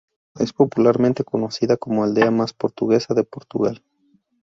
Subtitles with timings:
[0.33, 3.83] Es popularmente conocida como ""aldea más portuguesa de Portugal"".